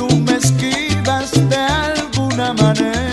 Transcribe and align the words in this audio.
tú 0.00 0.16
me 0.16 0.36
esquivas 0.36 1.30
de 1.50 1.56
alguna 1.56 2.54
manera. 2.54 3.09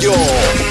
Tú 0.00 0.63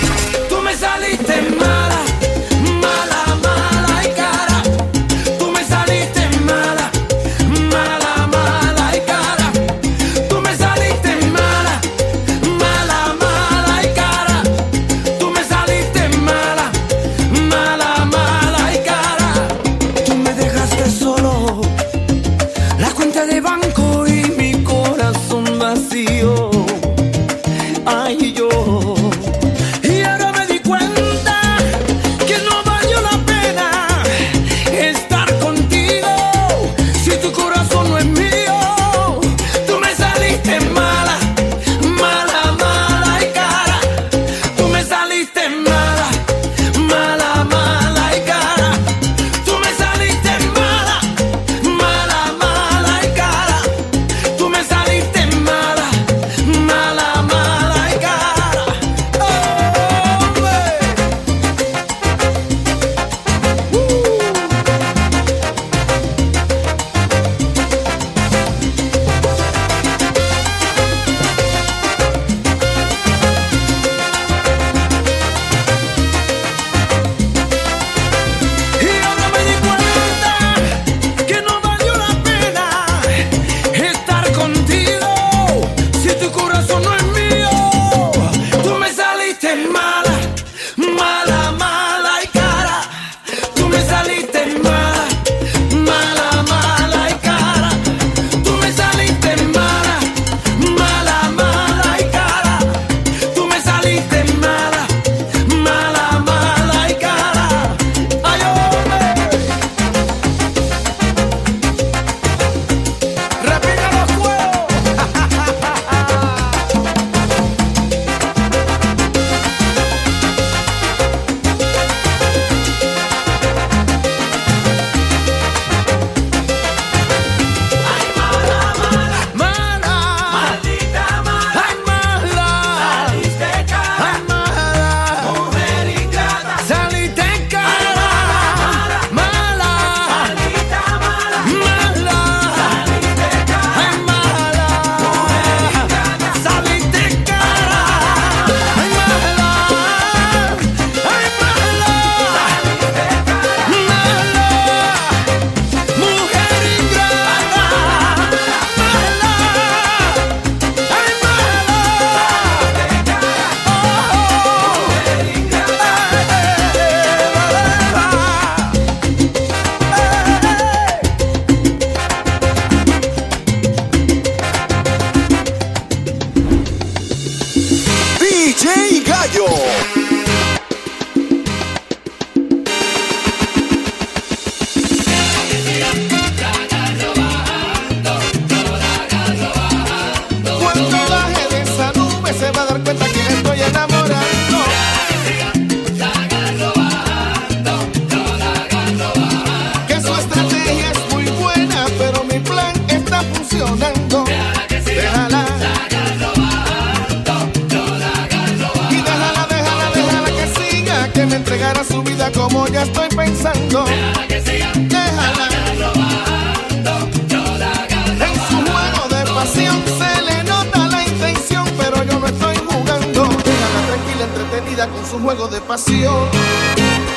juego 225.22 225.48
de 225.48 225.62
pasión 225.62 226.30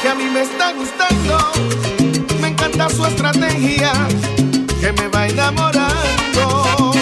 que 0.03 0.09
a 0.09 0.15
mí 0.15 0.25
me 0.25 0.43
está 0.43 0.73
gustando. 0.73 1.39
Me 2.41 2.49
encanta 2.49 2.91
su 2.91 3.05
estrategia 3.07 3.93
que 4.81 4.93
me 4.93 5.09
va 5.09 5.27
enamorando. 5.27 6.93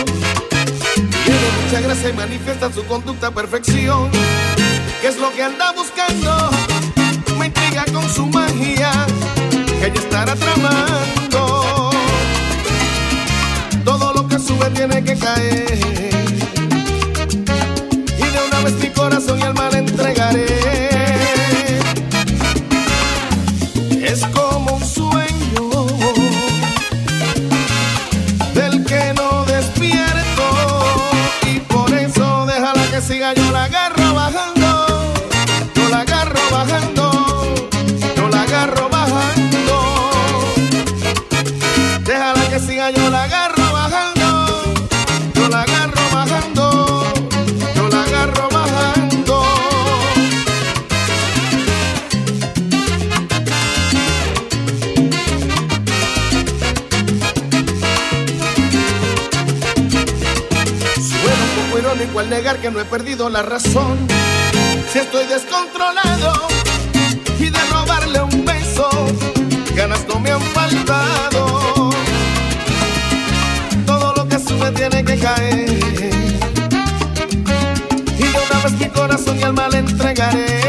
Tiene 1.24 1.48
mucha 1.62 1.80
gracia 1.80 2.10
y 2.10 2.12
manifiesta 2.12 2.72
su 2.72 2.84
conducta 2.86 3.28
a 3.28 3.30
perfección. 3.32 4.10
¿Qué 5.00 5.08
es 5.08 5.18
lo 5.18 5.32
que 5.32 5.42
anda 5.42 5.72
buscando? 5.72 6.50
Me 7.38 7.46
intriga 7.46 7.84
con 7.92 8.08
su 8.08 8.26
magia 8.26 8.92
que 9.80 9.86
ella 9.86 10.00
estará 10.00 10.36
tramando. 10.36 11.90
Todo 13.84 14.14
lo 14.14 14.28
que 14.28 14.38
sube 14.38 14.70
tiene 14.70 15.02
que 15.02 15.18
caer. 15.18 16.23
Corazón 19.04 19.38
y 19.38 19.42
alma 19.42 19.68
le 19.70 19.78
entregaré. 19.78 20.46
Es 24.00 24.24
como 24.36 24.76
un 24.76 24.84
sueño 24.98 25.64
del 28.54 28.82
que 28.86 29.12
no 29.14 29.44
despierto. 29.44 30.46
Y 31.52 31.60
por 31.72 31.92
eso 31.92 32.46
déjala 32.46 32.84
que 32.92 33.02
siga, 33.02 33.34
yo 33.34 33.50
la 33.50 33.64
agarro 33.64 34.14
bajando. 34.14 34.86
Yo 35.74 35.88
la 35.90 36.00
agarro 36.00 36.40
bajando. 36.50 37.06
Yo 38.16 38.28
la 38.28 38.42
agarro 38.42 38.88
bajando. 38.88 39.76
Déjala 42.04 42.48
que 42.48 42.58
siga, 42.58 42.90
yo 42.90 43.10
la 43.10 43.24
agarro 43.24 43.43
que 62.52 62.70
no 62.70 62.78
he 62.78 62.84
perdido 62.84 63.30
la 63.30 63.40
razón. 63.40 64.06
Si 64.92 64.98
estoy 64.98 65.24
descontrolado 65.26 66.46
y 67.38 67.48
de 67.48 67.58
robarle 67.72 68.20
un 68.20 68.44
beso, 68.44 68.86
ganas 69.74 70.06
no 70.06 70.20
me 70.20 70.30
han 70.30 70.42
faltado. 70.42 71.90
Todo 73.86 74.14
lo 74.14 74.28
que 74.28 74.38
sube 74.38 74.70
tiene 74.72 75.02
que 75.02 75.18
caer. 75.18 75.70
Y 78.18 78.22
de 78.22 78.38
una 78.50 78.62
vez 78.62 78.72
mi 78.72 78.88
corazón 78.90 79.40
y 79.40 79.42
alma 79.42 79.68
le 79.68 79.78
entregaré. 79.78 80.63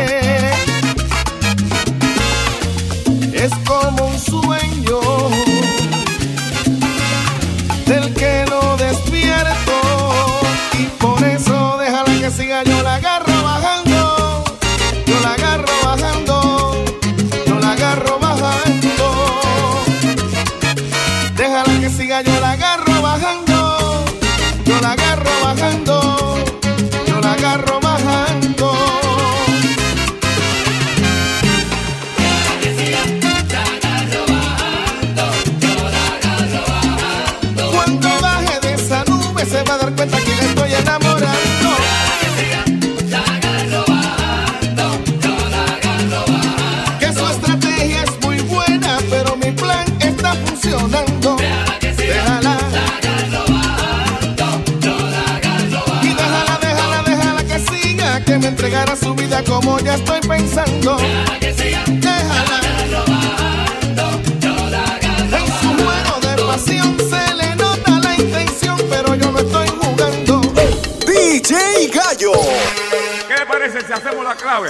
¿Qué 73.28 73.36
le 73.38 73.46
parece 73.46 73.82
si 73.86 73.94
hacemos 73.94 74.24
la 74.24 74.36
clave? 74.36 74.70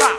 Va. 0.00 0.17